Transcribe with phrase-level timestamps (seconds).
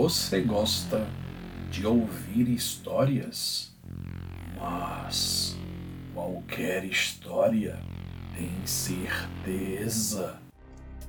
[0.00, 1.08] Você gosta
[1.72, 3.72] de ouvir histórias?
[4.56, 5.56] Mas
[6.14, 7.76] qualquer história
[8.36, 10.36] tem certeza.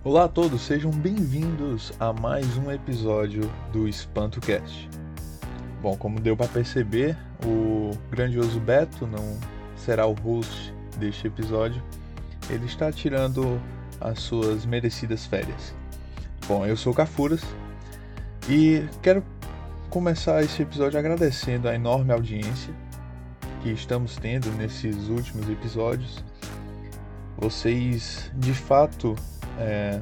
[0.03, 4.89] Olá a todos, sejam bem-vindos a mais um episódio do EspantoCast.
[5.83, 7.15] Bom, como deu para perceber,
[7.45, 9.37] o grandioso Beto não
[9.77, 11.83] será o host deste episódio.
[12.49, 13.61] Ele está tirando
[14.01, 15.75] as suas merecidas férias.
[16.47, 17.43] Bom, eu sou o Cafuras
[18.49, 19.23] e quero
[19.91, 22.73] começar esse episódio agradecendo a enorme audiência
[23.61, 26.23] que estamos tendo nesses últimos episódios.
[27.37, 29.15] Vocês, de fato,
[29.59, 30.01] é,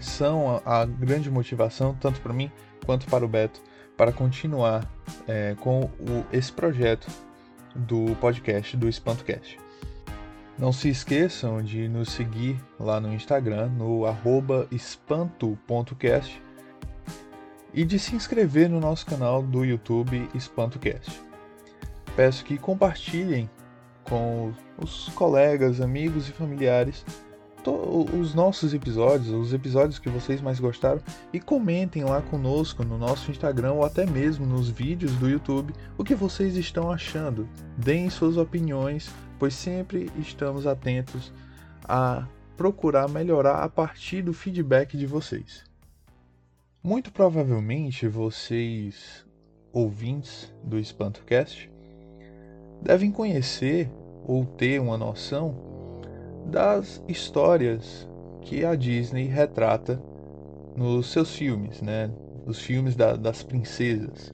[0.00, 2.50] são a, a, grande motivação, tanto para mim
[2.84, 3.62] quanto para o Beto,
[3.96, 4.84] para continuar
[5.28, 7.06] é, com o, esse projeto
[7.76, 9.56] do podcast, do EspantoCast.
[10.58, 14.02] Não se esqueçam de nos seguir lá no Instagram, no
[14.72, 16.42] espanto.cast
[17.74, 21.20] e de se inscrever no nosso canal do YouTube EspantoCast.
[22.16, 23.50] Peço que compartilhem
[24.04, 27.04] com os colegas, amigos e familiares
[27.70, 31.00] os nossos episódios, os episódios que vocês mais gostaram
[31.32, 36.04] e comentem lá conosco no nosso Instagram ou até mesmo nos vídeos do YouTube o
[36.04, 37.48] que vocês estão achando.
[37.76, 41.32] Deem suas opiniões, pois sempre estamos atentos
[41.88, 45.73] a procurar melhorar a partir do feedback de vocês.
[46.86, 49.24] Muito provavelmente vocês,
[49.72, 51.70] ouvintes do EspantoCast,
[52.82, 53.90] devem conhecer
[54.26, 55.54] ou ter uma noção
[56.44, 58.06] das histórias
[58.42, 59.98] que a Disney retrata
[60.76, 62.10] nos seus filmes, né?
[62.44, 64.30] Os filmes da, das princesas.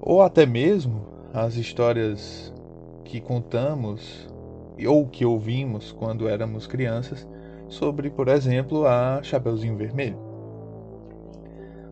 [0.00, 1.04] Ou até mesmo
[1.34, 2.54] as histórias
[3.04, 4.28] que contamos
[4.86, 7.26] ou que ouvimos quando éramos crianças
[7.68, 10.27] sobre, por exemplo, a Chapeuzinho Vermelho.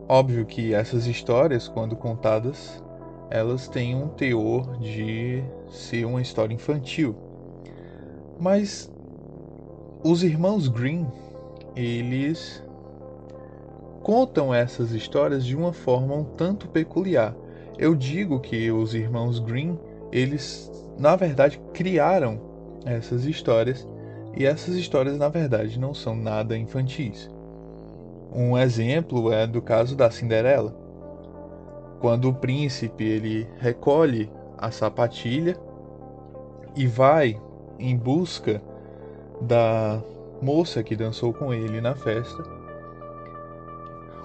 [0.09, 2.81] Óbvio que essas histórias, quando contadas,
[3.29, 7.13] elas têm um teor de ser uma história infantil.
[8.39, 8.89] Mas
[10.01, 11.05] os irmãos Green,
[11.75, 12.63] eles
[14.01, 17.35] contam essas histórias de uma forma um tanto peculiar.
[17.77, 19.77] Eu digo que os irmãos Green,
[20.09, 22.39] eles na verdade criaram
[22.85, 23.85] essas histórias
[24.37, 27.29] e essas histórias na verdade não são nada infantis.
[28.33, 30.75] Um exemplo é do caso da Cinderela.
[31.99, 35.55] Quando o príncipe ele recolhe a sapatilha
[36.75, 37.39] e vai
[37.79, 38.61] em busca
[39.41, 40.01] da
[40.41, 42.43] moça que dançou com ele na festa.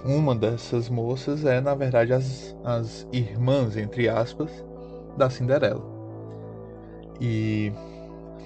[0.04, 4.50] Uma dessas moças é, na verdade, as, as irmãs, entre aspas,
[5.16, 5.82] da Cinderela.
[7.20, 7.72] E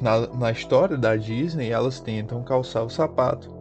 [0.03, 3.56] na, na história da Disney, elas tentam calçar o sapato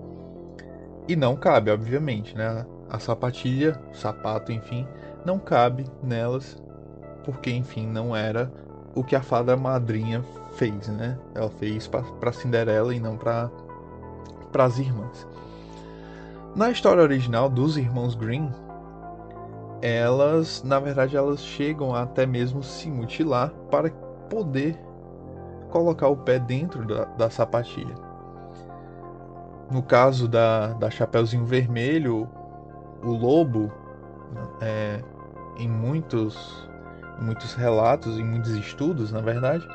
[1.07, 2.65] e não cabe, obviamente, né?
[2.89, 4.87] A sapatilha, sapato, enfim,
[5.25, 6.61] não cabe nelas,
[7.23, 8.51] porque, enfim, não era
[8.95, 10.23] o que a fada madrinha
[10.55, 11.17] fez, né?
[11.33, 13.49] Ela fez para Cinderela e não para
[14.57, 15.27] as irmãs.
[16.55, 18.49] Na história original dos irmãos Green,
[19.81, 23.89] elas, na verdade, elas chegam a até mesmo se mutilar para
[24.29, 24.79] poder
[25.69, 28.04] colocar o pé dentro da, da sapatilha.
[29.69, 32.29] No caso da, da Chapeuzinho Vermelho,
[33.03, 33.71] o lobo,
[34.61, 35.01] é,
[35.57, 36.67] em muitos,
[37.19, 39.67] muitos relatos, em muitos estudos, na verdade,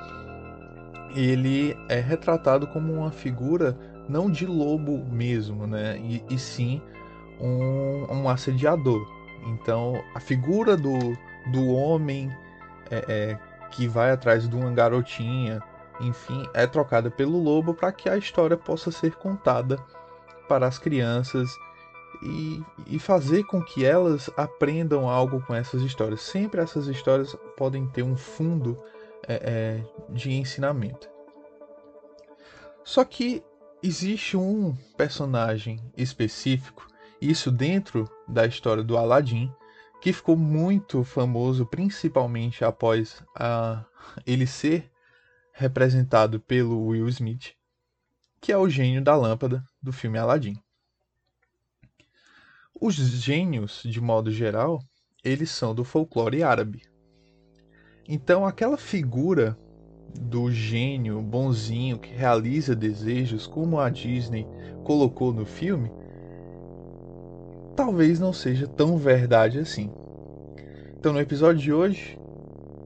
[1.15, 3.77] ele é retratado como uma figura
[4.09, 5.99] não de lobo mesmo, né?
[5.99, 6.81] E, e sim
[7.41, 9.01] um, um, assediador.
[9.47, 11.17] Então, a figura do,
[11.53, 12.31] do homem
[12.91, 13.39] é, é,
[13.71, 15.61] que vai atrás de uma garotinha
[16.01, 19.79] enfim, é trocada pelo lobo para que a história possa ser contada
[20.49, 21.49] para as crianças
[22.23, 26.21] e, e, fazer com que elas aprendam algo com essas histórias.
[26.23, 28.77] Sempre essas histórias podem ter um fundo
[29.27, 31.09] é, é, de ensinamento.
[32.85, 33.43] Só que
[33.83, 36.87] existe um personagem específico,
[37.21, 39.53] isso dentro da história do Aladdin,
[40.01, 43.85] que ficou muito famoso, principalmente após a,
[44.27, 44.90] ele ser
[45.61, 47.53] representado pelo Will Smith,
[48.41, 50.57] que é o gênio da lâmpada do filme Aladdin.
[52.81, 54.83] Os gênios, de modo geral,
[55.23, 56.81] eles são do folclore árabe.
[58.09, 59.55] Então, aquela figura
[60.19, 64.47] do gênio bonzinho que realiza desejos, como a Disney
[64.83, 65.93] colocou no filme,
[67.77, 69.93] talvez não seja tão verdade assim.
[70.99, 72.19] Então, no episódio de hoje,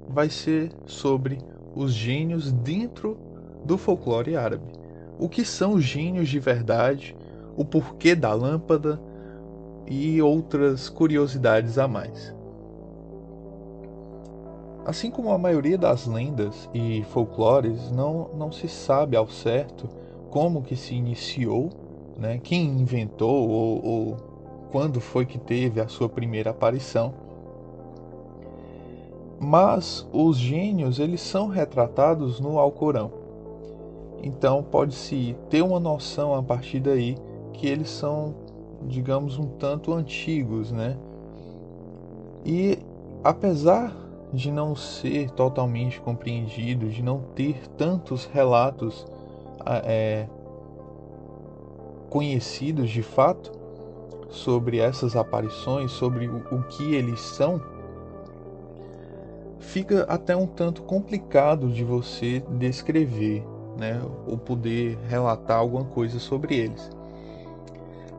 [0.08, 1.38] vai ser sobre
[1.74, 3.16] os gênios dentro
[3.64, 4.72] do folclore árabe.
[5.18, 7.16] O que são os gênios de verdade,
[7.56, 9.00] o porquê da lâmpada,
[9.86, 12.34] e outras curiosidades a mais.
[14.84, 19.88] Assim como a maioria das lendas e folclores, não, não se sabe ao certo
[20.30, 21.70] como que se iniciou,
[22.18, 24.16] né, quem inventou ou, ou
[24.70, 27.14] quando foi que teve a sua primeira aparição.
[29.38, 33.10] Mas os gênios eles são retratados no Alcorão.
[34.22, 37.16] Então pode-se ter uma noção a partir daí
[37.52, 38.34] que eles são,
[38.82, 40.96] digamos, um tanto antigos, né?
[42.44, 42.78] E
[43.22, 43.94] apesar
[44.32, 49.06] de não ser totalmente compreendido, de não ter tantos relatos
[49.84, 50.26] é,
[52.10, 53.52] conhecidos de fato
[54.28, 57.60] sobre essas aparições, sobre o, o que eles são,
[59.64, 63.44] fica até um tanto complicado de você descrever,
[63.76, 66.90] né, ou poder relatar alguma coisa sobre eles.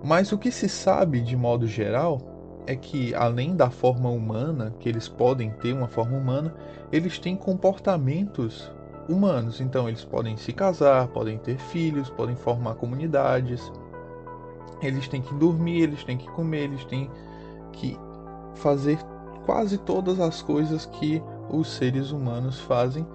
[0.03, 2.19] Mas o que se sabe de modo geral
[2.67, 6.53] é que, além da forma humana, que eles podem ter uma forma humana,
[6.91, 8.71] eles têm comportamentos
[9.07, 9.61] humanos.
[9.61, 13.71] Então, eles podem se casar, podem ter filhos, podem formar comunidades.
[14.81, 17.09] Eles têm que dormir, eles têm que comer, eles têm
[17.71, 17.97] que
[18.55, 18.97] fazer
[19.45, 23.05] quase todas as coisas que os seres humanos fazem.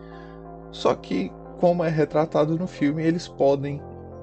[0.70, 3.80] Só que, como é retratado no filme, eles podem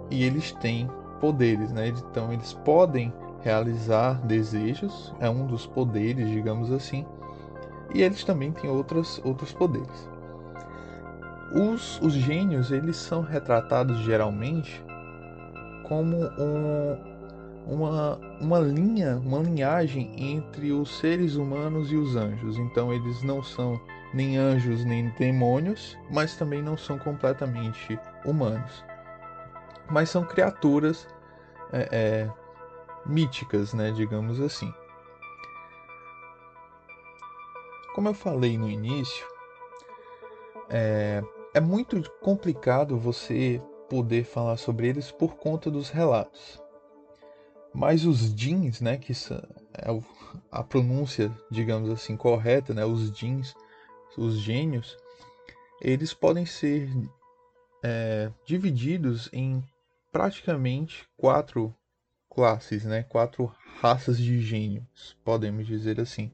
[0.09, 0.89] e eles têm
[1.19, 1.89] poderes, né?
[1.89, 7.06] Então, eles podem realizar desejos, é um dos poderes, digamos assim,
[7.94, 10.09] e eles também têm outros, outros poderes.
[11.54, 14.83] Os, os gênios eles são retratados geralmente
[15.88, 16.98] como um,
[17.65, 22.57] uma, uma linha, uma linhagem entre os seres humanos e os anjos.
[22.57, 23.80] Então eles não são
[24.13, 28.83] nem anjos nem demônios, mas também não são completamente humanos.
[29.89, 31.07] Mas são criaturas
[31.71, 32.31] é, é,
[33.06, 34.74] míticas, né, digamos assim.
[37.94, 39.25] Como eu falei no início,
[40.69, 41.24] é,
[41.54, 46.62] é muito complicado você poder falar sobre eles por conta dos relatos.
[47.74, 49.13] Mas os jeans, né, que
[49.74, 49.88] é
[50.51, 53.56] a pronúncia, digamos assim, correta, né, os jeans,
[54.18, 54.98] os gênios,
[55.81, 56.90] eles podem ser
[57.84, 59.64] é, divididos em
[60.12, 61.74] praticamente quatro
[62.30, 63.04] classes, né?
[63.04, 66.31] Quatro raças de gênios, podemos dizer assim,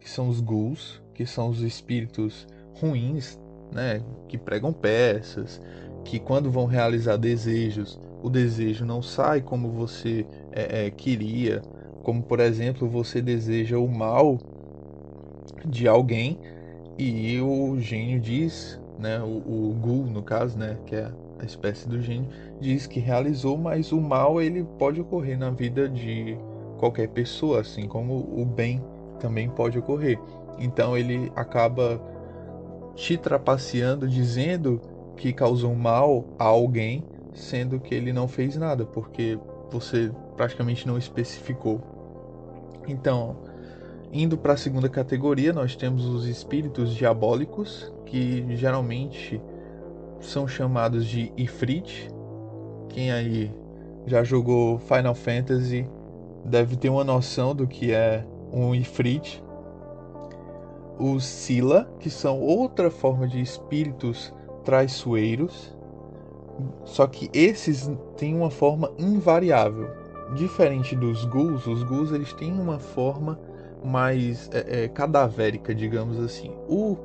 [0.00, 3.38] que são os ghouls, que são os espíritos ruins,
[3.70, 4.02] né?
[4.28, 5.60] Que pregam peças,
[6.04, 11.60] que quando vão realizar desejos, o desejo não sai como você é, é, queria,
[12.02, 14.38] como por exemplo você deseja o mal
[15.64, 16.38] de alguém
[16.98, 19.20] e o gênio diz, né?
[19.20, 20.78] O, o ghoul no caso, né?
[20.86, 22.28] Que é a espécie do gênio,
[22.60, 26.38] diz que realizou, mas o mal ele pode ocorrer na vida de
[26.78, 28.82] qualquer pessoa, assim como o bem
[29.18, 30.18] também pode ocorrer.
[30.58, 32.00] Então ele acaba
[32.94, 34.80] te trapaceando, dizendo
[35.16, 39.38] que causou mal a alguém, sendo que ele não fez nada, porque
[39.70, 41.80] você praticamente não especificou.
[42.86, 43.36] Então,
[44.12, 49.40] indo para a segunda categoria, nós temos os espíritos diabólicos, que geralmente
[50.20, 52.10] são chamados de Ifrit.
[52.90, 53.50] Quem aí
[54.06, 55.88] já jogou Final Fantasy
[56.44, 59.42] deve ter uma noção do que é um Ifrit.
[60.98, 65.74] Os Sila, que são outra forma de espíritos traiçoeiros,
[66.84, 69.90] só que esses têm uma forma invariável.
[70.34, 73.38] Diferente dos ghouls, os ghouls eles têm uma forma
[73.84, 76.52] mais é, é, cadavérica, digamos assim.
[76.68, 76.96] O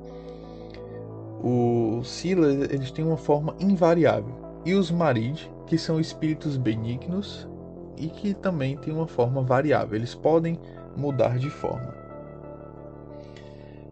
[1.40, 4.34] os Sila eles têm uma forma invariável.
[4.66, 7.48] E os Marid, que são espíritos benignos
[7.96, 9.96] e que também têm uma forma variável.
[9.96, 10.60] Eles podem
[10.96, 11.96] mudar de forma.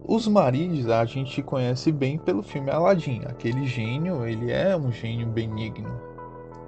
[0.08, 3.22] Os Marids a gente conhece bem pelo filme Aladdin.
[3.26, 5.90] Aquele gênio, ele é um gênio benigno,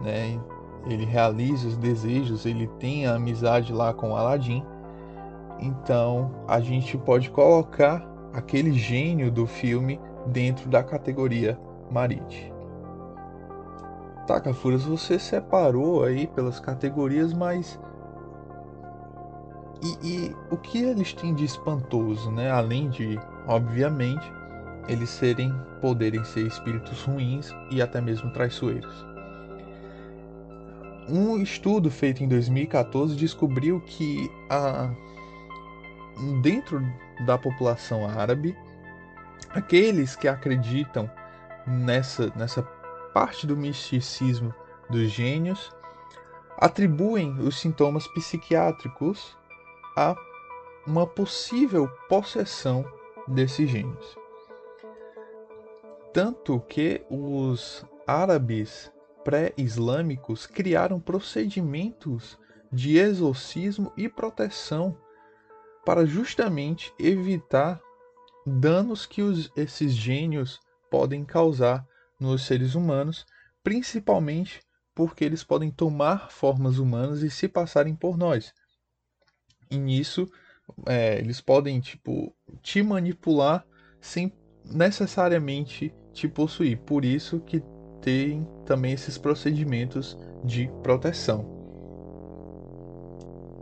[0.04, 0.40] né?
[0.88, 4.64] Ele realiza os desejos, ele tem a amizade lá com Aladdin.
[5.60, 11.60] Então, a gente pode colocar aquele gênio do filme dentro da categoria
[11.90, 12.54] Marit.
[14.28, 17.80] Tá, Cafuras, você separou aí pelas categorias, mas.
[19.82, 22.52] E, e, o que eles têm de espantoso, né?
[22.52, 24.30] Além de, obviamente,
[24.88, 29.06] eles serem, poderem ser espíritos ruins e até mesmo traiçoeiros.
[31.10, 34.92] Um estudo feito em 2014 descobriu que a,
[36.42, 36.82] dentro
[37.26, 38.56] da população árabe
[39.50, 41.10] Aqueles que acreditam
[41.66, 42.62] nessa, nessa
[43.14, 44.54] parte do misticismo
[44.90, 45.72] dos gênios
[46.58, 49.38] atribuem os sintomas psiquiátricos
[49.96, 50.16] a
[50.86, 52.86] uma possível possessão
[53.28, 54.18] desses gênios.
[56.14, 58.92] Tanto que os árabes
[59.24, 62.38] pré-islâmicos criaram procedimentos
[62.72, 64.98] de exorcismo e proteção
[65.88, 67.82] para justamente evitar
[68.46, 70.60] danos que os, esses gênios
[70.92, 71.88] podem causar
[72.20, 73.26] nos seres humanos,
[73.64, 74.60] principalmente
[74.94, 78.54] porque eles podem tomar formas humanas e se passarem por nós.
[79.72, 80.30] E nisso,
[80.86, 83.66] é, eles podem tipo te manipular
[84.02, 84.34] sem
[84.66, 86.80] necessariamente te possuir.
[86.80, 87.64] Por isso que
[88.02, 91.56] tem também esses procedimentos de proteção.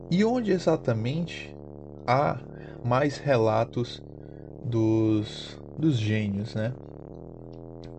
[0.10, 1.55] E onde exatamente
[2.06, 2.40] há
[2.84, 4.02] mais relatos
[4.64, 6.74] dos, dos gênios, né?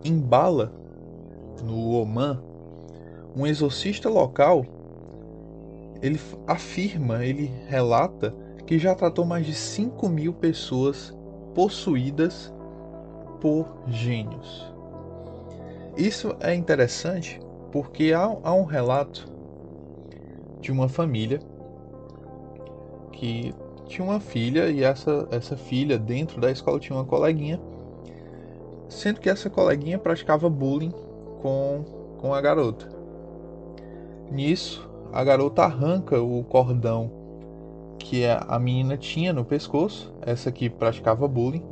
[0.04, 0.72] Em Bala,
[1.64, 2.40] no Oman,
[3.34, 4.64] um exorcista local
[6.02, 8.34] ele afirma, ele relata
[8.66, 11.16] que já tratou mais de 5 mil pessoas
[11.54, 12.52] possuídas
[13.40, 14.72] por gênios.
[15.96, 17.40] Isso é interessante
[17.72, 19.26] porque há, há um relato
[20.60, 21.40] de uma família
[23.12, 23.54] que
[23.86, 27.60] tinha uma filha e essa, essa filha dentro da escola tinha uma coleguinha,
[28.88, 30.92] sendo que essa coleguinha praticava bullying
[31.40, 31.84] com,
[32.18, 32.88] com a garota.
[34.30, 37.10] Nisso, a garota arranca o cordão
[37.98, 41.62] que a menina tinha no pescoço, essa que praticava bullying.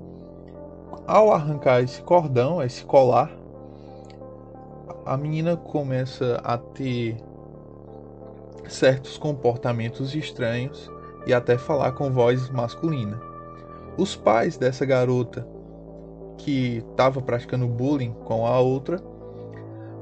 [1.07, 3.31] Ao arrancar esse cordão, esse colar,
[5.05, 7.17] a menina começa a ter
[8.67, 10.91] certos comportamentos estranhos
[11.27, 13.21] e até falar com voz masculina.
[13.97, 15.47] Os pais dessa garota
[16.37, 19.01] que estava praticando bullying com a outra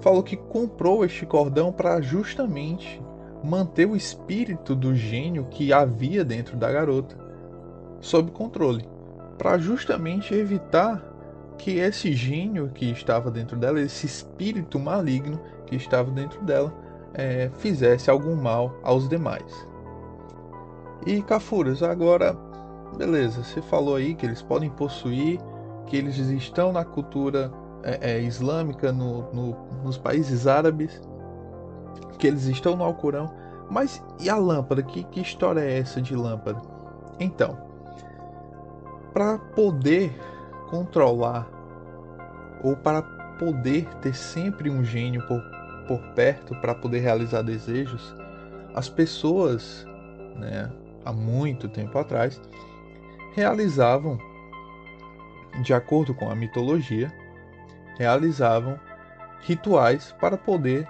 [0.00, 3.00] falou que comprou este cordão para justamente
[3.42, 7.16] manter o espírito do gênio que havia dentro da garota
[8.00, 8.84] sob controle,
[9.38, 11.02] para justamente evitar
[11.56, 16.72] que esse gênio que estava dentro dela, esse espírito maligno que estava dentro dela,
[17.14, 19.71] é, fizesse algum mal aos demais.
[21.04, 22.36] E Cafuras, agora,
[22.96, 25.40] beleza, você falou aí que eles podem possuir,
[25.86, 31.00] que eles estão na cultura é, é, islâmica, no, no, nos países árabes,
[32.18, 33.34] que eles estão no Alcorão,
[33.68, 34.82] mas e a lâmpada?
[34.82, 36.62] Que, que história é essa de lâmpada?
[37.18, 37.58] Então,
[39.12, 40.16] para poder
[40.70, 41.48] controlar
[42.62, 43.02] ou para
[43.38, 45.42] poder ter sempre um gênio por,
[45.88, 48.14] por perto para poder realizar desejos,
[48.74, 49.84] as pessoas,
[50.36, 50.70] né,
[51.04, 52.40] há muito tempo atrás,
[53.34, 54.18] realizavam,
[55.62, 57.12] de acordo com a mitologia,
[57.98, 58.78] realizavam
[59.40, 60.88] rituais para poder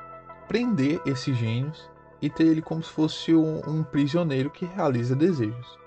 [0.48, 1.90] prender esses gênios
[2.20, 5.78] e ter ele como se fosse um, um prisioneiro que realiza desejos.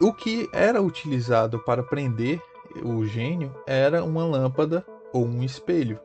[0.00, 2.40] O que era utilizado para prender
[2.82, 5.98] o gênio era uma lâmpada ou um espelho.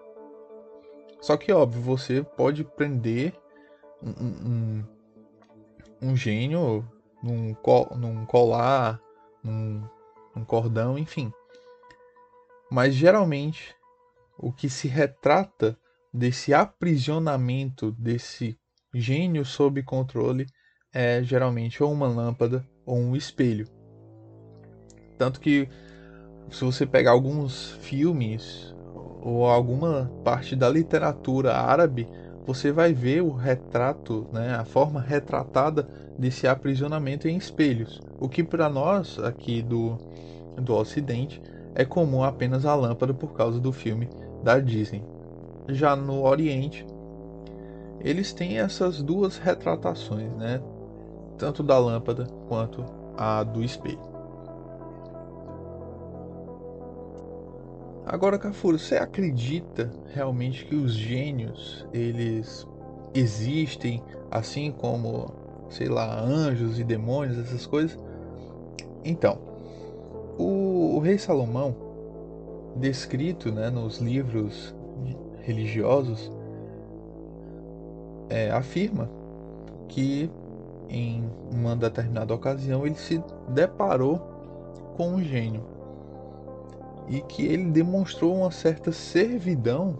[1.19, 3.33] Só que, óbvio, você pode prender
[4.01, 4.83] um, um,
[6.01, 6.87] um gênio
[7.21, 7.55] num,
[7.95, 8.99] num colar,
[9.43, 9.83] num,
[10.35, 11.31] num cordão, enfim.
[12.71, 13.75] Mas geralmente
[14.37, 15.77] o que se retrata
[16.13, 18.57] desse aprisionamento desse
[18.93, 20.47] gênio sob controle
[20.93, 23.67] é geralmente ou uma lâmpada ou um espelho.
[25.17, 25.67] Tanto que
[26.49, 28.73] se você pegar alguns filmes
[29.21, 32.07] ou alguma parte da literatura árabe,
[32.49, 35.87] você vai ver o retrato, né, a forma retratada
[36.17, 38.01] desse aprisionamento em espelhos.
[38.19, 39.99] O que para nós aqui do,
[40.57, 41.39] do Ocidente
[41.75, 44.09] é comum apenas a lâmpada por causa do filme
[44.43, 45.03] da Disney.
[45.67, 46.87] Já no Oriente,
[48.01, 50.59] eles têm essas duas retratações, né?
[51.37, 52.83] tanto da lâmpada quanto
[53.15, 54.18] a do espelho.
[58.11, 62.67] Agora, Cafuro, você acredita realmente que os gênios eles
[63.13, 64.01] existem,
[64.31, 65.31] assim como,
[65.69, 67.99] sei lá, anjos e demônios, essas coisas?
[69.05, 69.37] Então,
[70.39, 71.75] o, o rei Salomão,
[72.77, 74.73] descrito né, nos livros
[75.43, 76.31] religiosos,
[78.27, 79.07] é, afirma
[79.87, 80.31] que
[80.89, 84.17] em uma determinada ocasião ele se deparou
[84.97, 85.78] com um gênio
[87.09, 89.97] e que ele demonstrou uma certa servidão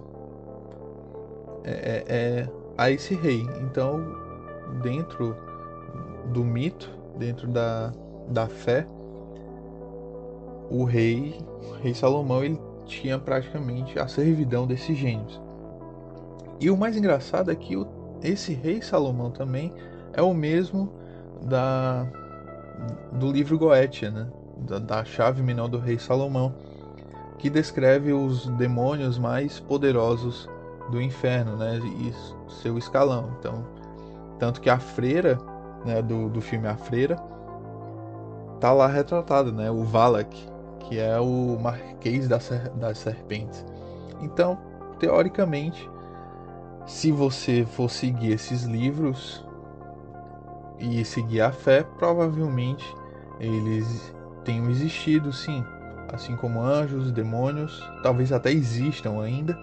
[1.64, 3.46] é, é, é, a esse rei.
[3.62, 4.16] Então,
[4.82, 5.36] dentro
[6.32, 7.92] do mito, dentro da,
[8.30, 8.86] da fé,
[10.70, 11.36] o rei,
[11.68, 15.42] o rei Salomão, ele tinha praticamente a servidão desses gênios.
[16.60, 17.88] E o mais engraçado é que o,
[18.22, 19.74] esse rei Salomão também
[20.14, 20.92] é o mesmo
[21.42, 22.08] da
[23.14, 24.28] do livro Goetia, né?
[24.58, 26.54] Da, da chave menor do rei Salomão,
[27.40, 30.48] que descreve os demônios mais poderosos
[30.92, 31.78] do inferno, né?
[31.78, 32.14] E
[32.62, 33.34] seu escalão.
[33.40, 33.66] Então,
[34.38, 35.40] tanto que a freira,
[35.86, 37.16] né, do, do filme A Freira,
[38.60, 39.72] tá lá retratado, né?
[39.72, 40.36] O Valak,
[40.82, 43.66] que é o Marquês das, das Serpentes.
[44.22, 44.58] Então,
[45.00, 45.90] teoricamente,
[46.86, 49.46] se você for seguir esses livros
[50.78, 52.86] e seguir a fé, provavelmente
[53.40, 55.64] eles tenham existido, sim,
[56.12, 59.58] assim como anjos, demônios, talvez até existam ainda.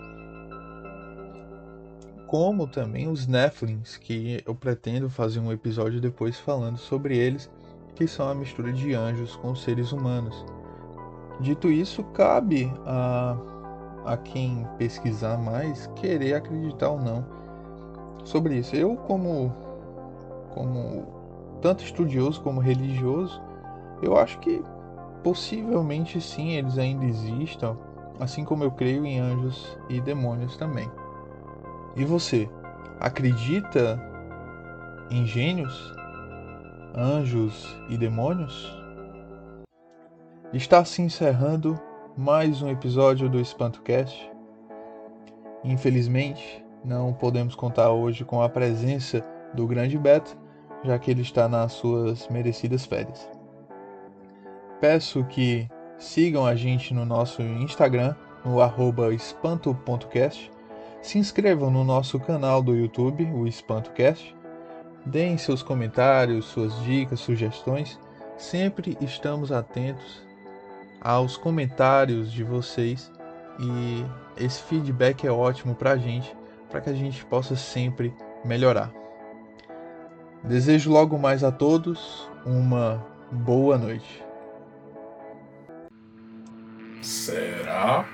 [2.26, 7.50] Como também os Nephilims, que eu pretendo fazer um episódio depois falando sobre eles,
[7.94, 10.44] que são a mistura de anjos com seres humanos.
[11.40, 13.36] Dito isso, cabe a,
[14.04, 17.24] a quem pesquisar mais querer acreditar ou não
[18.24, 18.74] sobre isso.
[18.74, 19.54] Eu, como,
[20.52, 21.06] como
[21.62, 23.40] tanto estudioso como religioso,
[24.02, 24.62] eu acho que
[25.26, 27.76] possivelmente sim eles ainda existam,
[28.20, 30.88] assim como eu creio em anjos e demônios também.
[31.96, 32.48] E você,
[33.00, 34.00] acredita
[35.10, 35.92] em gênios,
[36.94, 38.72] anjos e demônios?
[40.52, 41.76] Está se encerrando
[42.16, 44.30] mais um episódio do EspantoCast.
[45.64, 50.38] Infelizmente, não podemos contar hoje com a presença do grande Beto,
[50.84, 53.35] já que ele está nas suas merecidas férias.
[54.80, 55.68] Peço que
[55.98, 58.14] sigam a gente no nosso Instagram,
[58.44, 58.60] no
[59.12, 60.50] espanto.cast.
[61.00, 64.34] Se inscrevam no nosso canal do YouTube, o EspantoCast.
[65.04, 67.98] Deem seus comentários, suas dicas, sugestões.
[68.36, 70.26] Sempre estamos atentos
[71.00, 73.10] aos comentários de vocês
[73.58, 74.04] e
[74.36, 76.36] esse feedback é ótimo para a gente,
[76.68, 78.12] para que a gente possa sempre
[78.44, 78.92] melhorar.
[80.44, 84.25] Desejo logo mais a todos uma boa noite.
[87.06, 88.04] Será?